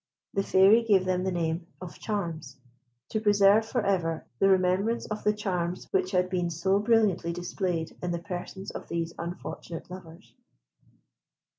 [0.33, 2.57] The Fairy gave them the name of Charmes,
[3.09, 7.95] to preserve for ever the remembrance of the charms which had been so brilliantly displayed
[8.01, 10.33] in the persons of these unfortunate lovers.